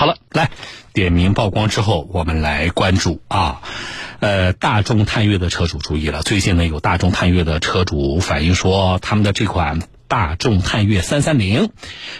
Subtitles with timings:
[0.00, 0.50] 好了，来
[0.94, 3.60] 点名曝光之后，我们来关注啊，
[4.20, 11.68] 呃，大众探岳的车主注意了，最近呢有大众探岳的车主反映说，他们的这款大众探岳三三零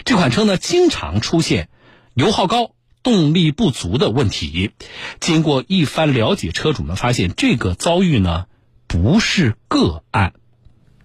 [0.04, 1.70] 这款车呢，经常出现
[2.12, 2.72] 油耗高、
[3.02, 4.72] 动力不足的问题。
[5.18, 8.44] 经过一番了解，车主们发现这个遭遇呢
[8.88, 10.34] 不是个案。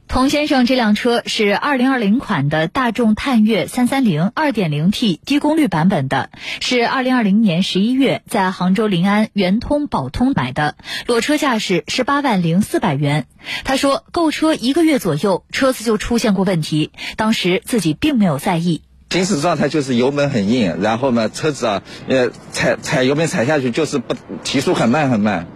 [0.07, 6.29] 童先生这辆车是2020款的大众探岳330 2.0T 低功率版本的，
[6.61, 10.75] 是2020年11月在杭州临安圆通宝通买的，
[11.07, 13.25] 裸车价是18万零四百元。
[13.63, 18.83] 他说，购车一个月左右，车子就出现过问题，当时自己并没有在意。
[19.09, 25.47] 行驶状态就是油门很硬，然后呢，车子啊，呃，踩踩油门踩下去就是不提速很慢很慢。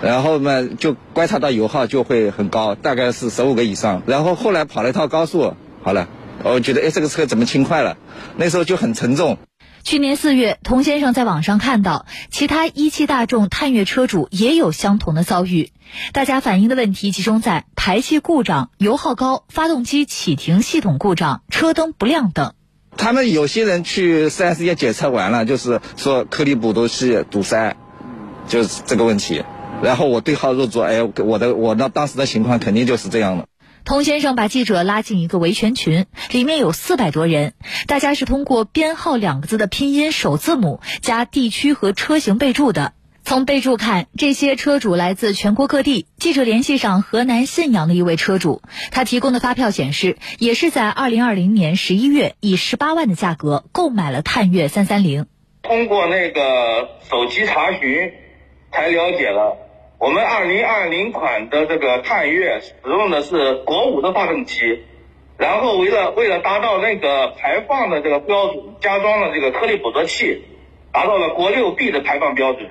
[0.00, 4.02] 然后嘛，就观察到油耗就会很高，大概是十五个以上。
[4.06, 6.08] 然后后来跑了一套高速，好了，
[6.44, 7.96] 我觉得哎，这个车怎么轻快了？
[8.36, 9.38] 那时候就很沉重。
[9.82, 15.70] 去年四月，童先生在网上看到其他一汽大众探岳车主也有相同的遭遇，
[16.12, 22.52] 大家反映的问题集中在排气故障、油耗高、发动机启停系统故障、车灯不亮等。
[22.96, 27.76] 他们有些人去 4S 店检测完了，就是说颗粒捕捉器堵塞，
[28.46, 29.44] 就是这个问题。
[29.82, 33.46] 然后我对号入座，哎，我的我那当时的情况肯定就是这样的。
[33.84, 37.54] 童先生把记者拉进一个维权群，里面有四百多人，
[37.86, 42.92] 大家是通过“编号”两个字的拼音首字母加地区和车型备注的。
[43.24, 46.06] 从备注看，这些车主来自全国各地。
[46.18, 55.26] 记者联系上河南信阳的一位车主，他提供的发票显示，也是在二零二零年十一月以十八万的价格购买了探岳三三零。
[55.62, 58.12] 通过那个手机查询，
[58.72, 59.67] 才了解了。
[59.98, 64.84] 我们二零二零款的这个探岳使用的是国五的发动机，
[65.36, 70.44] 然后为了为了达到那个排放的这个标准，加装了这个颗粒捕捉器，
[70.92, 72.68] 达到了国六 B 的排放标准，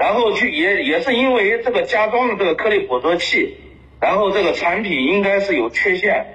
[0.00, 3.56] 然后去也也是因为这个加装了这个颗粒捕捉器，
[4.00, 6.26] 然后这个产品应该是有缺陷，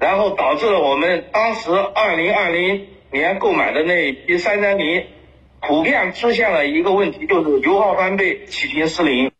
[0.00, 5.06] 然后导致了我们当时二零二零年购买的那一批三三零，
[5.60, 9.30] 普遍出现了一个问题，就是油耗翻倍，启停失灵。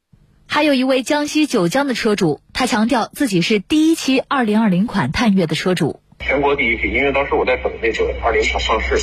[0.51, 6.01] 还有一位江西九江的车主，他强调自己是第一期二零二零款探岳的车主。
[6.21, 8.99] 全国第一批，因为当时我在等那个二零款上市，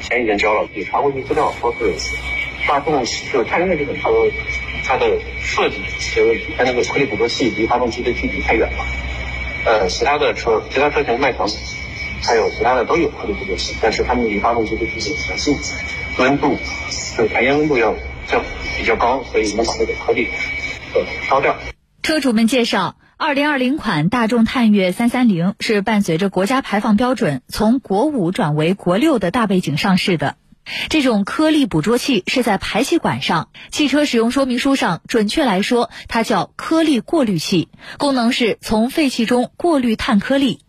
[0.00, 0.68] 钱已经交了。
[0.72, 1.92] 你查过去资料，说是
[2.66, 4.08] 大众就是探岳这个车，
[4.84, 5.76] 它的设计
[6.16, 8.84] 有问题，它那个颗粒捕捉器离发动机的距离太远了。
[9.66, 11.46] 呃，其他的车，其他车型迈腾，
[12.22, 15.56] 还有其他的都有颗粒捕捉器，但是它们离发动机的距离比较近，
[16.18, 16.56] 温度
[17.16, 17.94] 就是排烟温度要
[18.28, 18.40] 较
[18.78, 20.28] 比较高，所以能把那个颗粒
[21.28, 21.56] 烧掉。
[22.02, 30.36] 车主们介绍，二零二零款大众探岳三三零是伴随着国家排放标准从国五转为国六的大背景上市的。
[30.88, 37.68] 这种颗粒捕捉器是在排气管上，汽车使用说明书上准确来说，它叫颗粒过滤器，
[37.98, 40.60] 功能是从废气中过滤碳颗粒。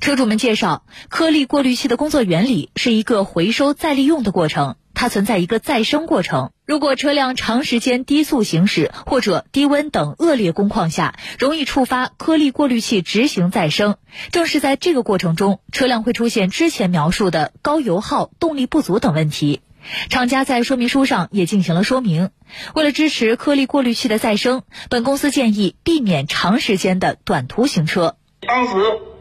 [0.00, 4.76] 车主们介绍，颗粒过滤器的工作原理是一个回收再利用的过程。
[4.94, 6.52] 它存在一个再生过程。
[6.64, 13.96] 如果车辆长时间低速行驶或者低温等恶劣工况下，容易触发颗粒过滤器执行再生。
[14.30, 19.60] 正是在这个过程中，车辆会出现之前描述的高油耗、动力不足等问题。
[20.08, 22.30] 厂家在说明书上也进行了说明。
[22.74, 28.16] 为了支持颗粒过滤器的再生，本公司建议避免长时间的短途行车。
[28.46, 28.74] 当时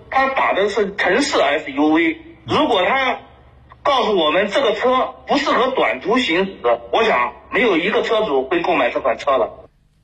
[0.10, 3.20] 他打的是城市 SUV，如果他。
[3.84, 6.59] 告诉我们这个车不适合短途行驶，
[6.94, 9.58] 我想没有一个车主会购买这款车了。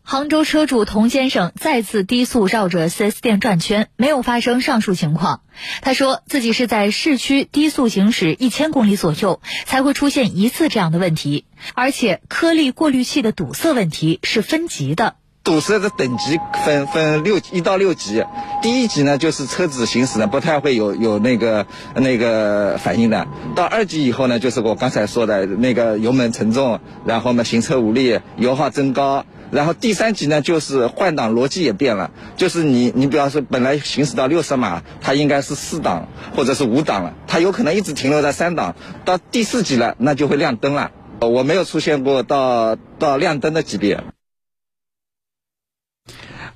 [0.04, 5.42] 杭州车主童先生再次低速绕着 4S 店转圈，没有发生上述情况。
[5.82, 11.46] 他说自己是在市区低速行驶一千公里左右才会出现一次这样的问题，
[11.76, 15.18] 而且颗粒过滤器的堵塞问题是分级的。
[15.48, 18.22] 堵塞的等级分分六一到六级，
[18.62, 21.66] 第一级呢就是车子行驶呢不太会有有那个
[21.96, 23.26] 那个反应的，
[23.56, 40.92] 到二级以后呢就是我刚才说的那个油门沉重，然后呢行车无力，油耗增高，然后第三级呢就是换挡逻辑也变了，就是你你比方说本来行驶到六十码，它应该是四档或者是五档了，它有可能一直停留在三档，到第四级了那就会亮灯了，
[41.22, 44.04] 我没有出现过到到亮灯的级别。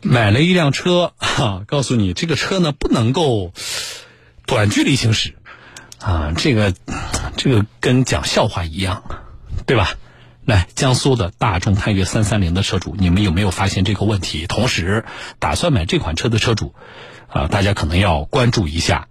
[0.02, 3.54] 买了一辆车，哈，告诉你这个车呢不能够
[4.46, 5.36] 短距离行驶，
[6.00, 6.74] 啊，这个
[7.38, 9.04] 这个跟讲笑话一样，
[9.66, 9.96] 对吧？
[10.44, 14.48] 来，江苏的大众探岳三三零的车主，你们有没有发现这个问题？
[14.48, 15.06] 同时，
[15.38, 16.74] 打算买这款车的车主，
[17.28, 19.08] 啊，大家可能要关注一下，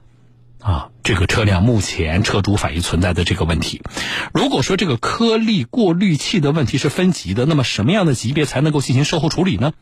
[0.61, 3.83] 啊，这个车辆目前车主反映存在的这个问题。
[4.35, 9.73] 如果说这个颗粒过滤器的问题是分级的，那么什么样的级别才能够进行售后处理呢？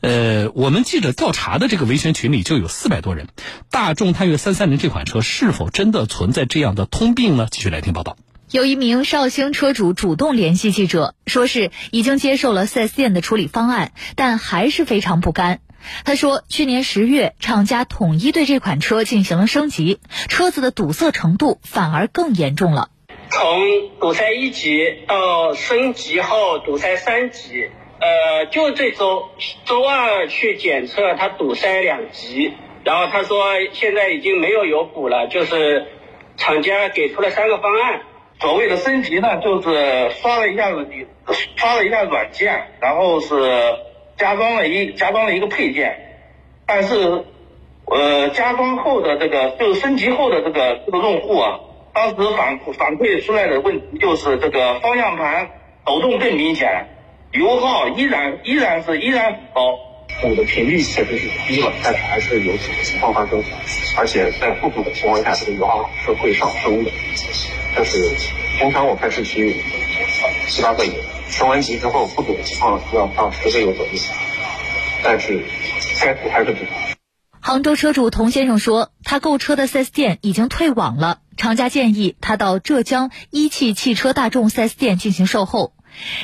[0.00, 3.26] 呃，我们记者调查的这个维权群里就有四百多人。
[3.70, 7.48] 大众探岳三三零这款车是否真的存在这样的通病呢？
[7.50, 8.16] 继续来听报道。
[8.50, 15.58] 有一名绍兴车主主动联系记者，说是已经接受了 4S 店的处理方案，但还是非常不甘。
[16.04, 22.90] 他说，去年十月，厂家统一对这款车进行了升级，车子的堵塞程度反而更严重了。
[23.30, 27.68] 从堵塞一级到升级后堵塞三级，
[28.00, 29.30] 呃，就这周
[29.64, 32.52] 周二去检测，它堵塞两级，
[32.84, 35.86] 然后他说现在已经没有油补了，就是
[36.36, 38.00] 厂家给出了三个方案。
[38.40, 41.06] 所谓的升级呢，就是刷了一下子你
[41.56, 43.87] 刷了一下软件，然后是。
[44.18, 45.96] 加装了一加装了一个配件，
[46.66, 47.24] 但是，
[47.86, 51.60] 呃，加装后的这个就是升级后的这个这个用户啊，
[51.94, 55.48] 当时反反馈出来的问题就是这个方向盘
[55.86, 56.88] 抖动更明显，
[57.32, 59.78] 油耗依然依然是依然很高，
[60.20, 63.42] 堵的频率确实是低了，但是还是有这个情况发生，
[63.96, 66.90] 而且在不堵的情况下，这个油耗是会上升的。
[67.76, 67.98] 但是
[68.58, 69.54] 平常我开市区
[70.48, 70.92] 七八个油。
[71.30, 73.92] 升完级之后不堵的情况要到十个油左右，
[75.04, 75.44] 但是
[76.00, 76.60] 该堵还是堵。
[77.40, 85.74] 杭州车主童先生说，他购车的 4S 店已经退网了，厂家建议他到浙江一汽汽车大众 4S 店进行售后。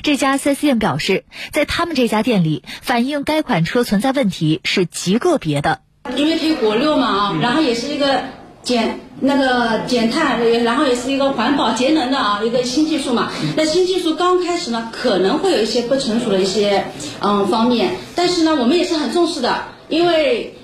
[0.02, 5.82] 这家 4S 店表示，在他们这家店里，反映该款车存在问题是极个别的。
[6.16, 8.24] 因为推国六嘛啊，然后也是一个。
[8.64, 13.30] 减那个减碳，然后也是一个环保节能的啊一个新技术嘛。
[13.56, 16.84] 那新技术刚开始呢，可能会有一些不成熟的一些
[17.20, 20.54] 嗯方面，但是呢，我们也是很重视的，因为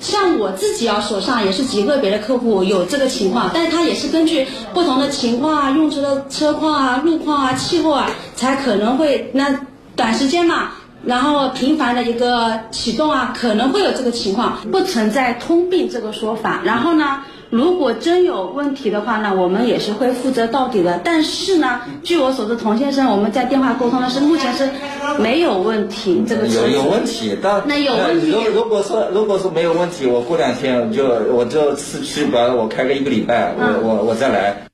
[0.00, 9.60] 像我自己啊手上也是极个别的客户有这个情况，但是他也是根据不同的情况啊、用车的车况啊、路况啊、气候啊，才可能会那
[9.94, 10.72] 短时间嘛，
[11.04, 16.60] 然后频繁的一个启动啊，可能会有这个情况，不存在通病这个说法。
[16.64, 17.22] 然后呢，
[17.56, 21.00] 如果真有问题的话呢，我们也是会负责到底的。
[21.02, 24.70] 但是呢，据我所知，童先生我们在电话沟通的是目前是
[25.18, 26.22] 没有问题。
[26.28, 28.30] 这个有有问题，但那有问题。
[28.30, 34.68] 如如果说如果说没有问题，我过两天就我就市区把我开个一个礼拜，我我我再来。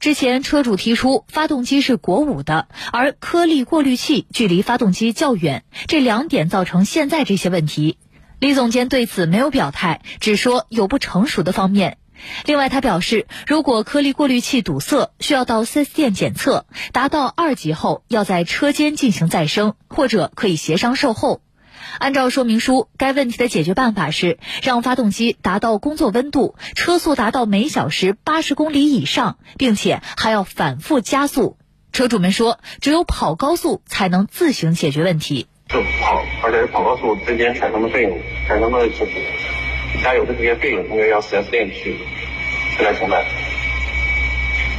[0.00, 7.96] 之前车主提出发动机是国五的，而颗粒过滤器距离发动机较远，这两点造成现在这些问题。
[8.38, 11.96] 李总监对此没有表态，只说有不成熟的方面。
[12.44, 21.40] 另外，他表示，如果颗粒过滤器堵塞，需要到 4S 店检测，达到二级后要在车间进行再生，或者可以协商售后。
[21.98, 31.56] 按照说明书，该问题的解决办法是让发动机达到工作温度，车速达到每小时八十公里以上，并且还要反复加速。
[31.92, 35.46] 车主们说，只有跑高速才能自行解决问题。
[35.68, 39.12] 就跑，而且跑高速之间产生的费用，产生的就是
[40.02, 41.96] 家有的这些费用，应该要四 S 店去
[42.76, 43.24] 去来承担。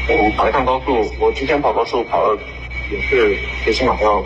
[0.09, 2.39] 我跑一趟高速，我之前跑高速跑了，
[2.91, 4.25] 也是最起码要。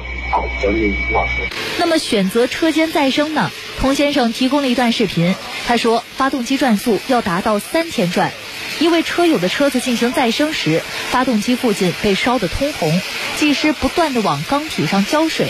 [1.77, 3.51] 那么选择车间再生呢？
[3.81, 5.35] 童先生提供了一段视频，
[5.67, 8.31] 他说发动机转速要达到三千转。
[8.79, 13.01] 因为车友的车子进行再生时，发动机附近被烧得通红，
[13.35, 15.49] 技师不断的往缸体上浇水。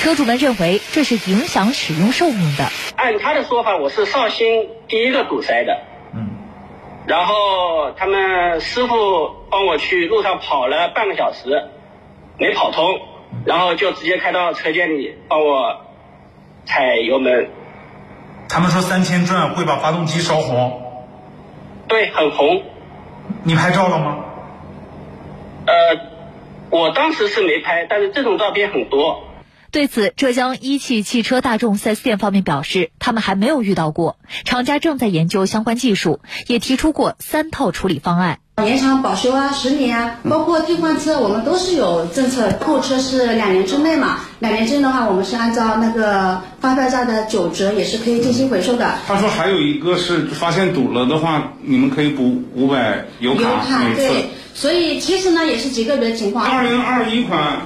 [0.00, 2.72] 车主们认为这是影响使用寿命的。
[3.02, 5.80] 按他的说法，我是绍兴第一个堵塞的。
[6.14, 6.38] 嗯。
[7.04, 8.94] 然后他们师傅
[9.50, 11.64] 帮我去路上跑了半个小时，
[12.38, 13.00] 没跑通。
[13.44, 15.80] 然后就直接开到车间里帮我
[16.64, 17.50] 踩油门。
[18.48, 20.80] 他们说三千转会把发动机烧红。
[21.88, 22.62] 对，很红。
[23.42, 24.24] 你拍照了吗？
[25.66, 25.72] 呃，
[26.70, 29.24] 我当时是没拍，但是这种照片很多。
[29.72, 38.38] 对此，浙江一汽汽车大众 4S 店方面表示，他们还没有遇到过，厂家正在研究相关技术，也提出过三套处理方案。
[38.62, 42.52] 延长保修啊，十年啊，包括替换车，我们都是有政策。
[42.66, 48.94] 购车是两年之内嘛，两年之内的话，我们是按照那个发票价的九折，也是可以进行回收的。
[49.06, 53.40] 他说还有一个是发现堵了的话，你们可以补五百油卡。
[53.40, 56.44] 油卡对，所以其实呢也是极个别的情况。
[56.44, 57.62] 二零二一款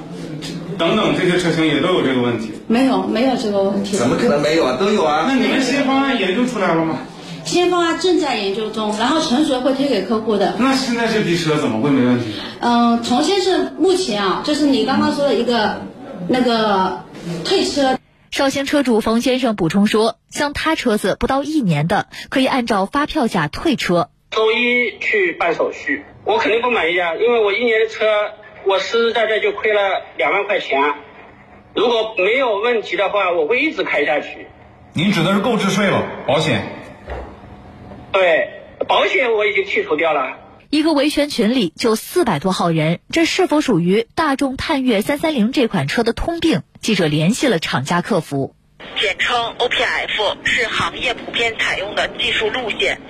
[0.78, 2.52] 等等这些车型也都有这个问题。
[2.68, 3.97] 没有，没有这个问题。
[3.97, 4.76] 怎么可能没有啊？
[4.78, 5.26] 都有啊。
[5.28, 6.99] 那你们新方案研究出来了吗？
[7.45, 10.56] 新方案正在研究中，然后成熟会推给客户的。
[10.59, 12.33] 那现在这批车怎么会没问题？
[12.61, 15.83] 嗯，从先是目前啊，就是你刚刚说的一个
[16.28, 17.04] 那个
[17.45, 17.99] 退车。
[18.33, 24.11] 绍兴车主冯先生补充说，像他车子不到一年的，可以按照发票价退车。
[24.33, 28.04] 周一去办手续，我肯定不满意啊，因为我一年的车，
[28.66, 30.94] 我实实在在就亏了两万块钱，
[31.73, 34.49] 如果没有问题的话，我会一直开下去。
[34.92, 36.62] 您指的是购置税吧，保险？
[38.11, 38.49] 对，
[38.88, 40.38] 保险我已经剔除掉了。
[40.68, 46.62] 一个维权群里就四百多号人，这是否属于大众探岳三三零这款车的通病？
[46.80, 48.56] 记者联系了厂家客服，
[48.99, 53.00] 简称 OPF，是行业普遍采用的技术路线。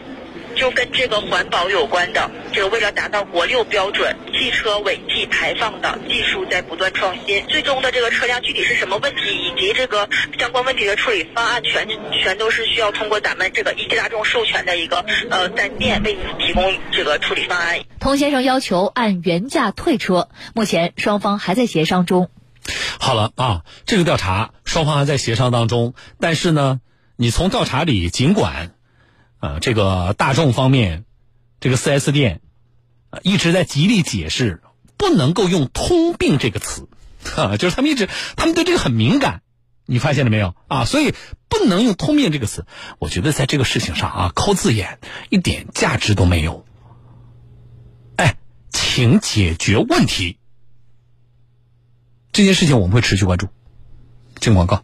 [0.56, 7.44] 就跟这个环保有关的，这个为了达到国六标准，汽车尾气排放的技术在不断创新。
[7.46, 10.08] 最终的这个车辆具体是什么问题，以及这个
[10.38, 17.80] 相关问题的处理方案，全全都是需要通过咱们这个一汽大众授权的一个呃单店为你提供这个处理方案。
[18.00, 22.30] 童先生要求按原价退车，目前双方还在协商中。
[22.98, 26.80] 好了啊，这个调查双方还在协商当中，但是呢，
[27.16, 28.72] 你从调查里尽管。
[29.38, 31.04] 啊，这个大众方面，
[31.60, 32.40] 这个四 S 店，
[33.10, 34.62] 啊一直在极力解释，
[34.96, 36.88] 不能够用“通病”这个词，
[37.36, 39.42] 啊，就是他们一直，他们对这个很敏感，
[39.84, 40.84] 你发现了没有啊？
[40.84, 41.14] 所以
[41.48, 42.66] 不能用“通病”这个词。
[42.98, 46.64] 我觉得在这个事情上啊，抠字眼一点价值都没有。
[48.16, 48.36] 哎，
[48.70, 50.38] 请解决问题。
[52.32, 53.48] 这件事情我们会持续关注。
[54.40, 54.82] 进广告。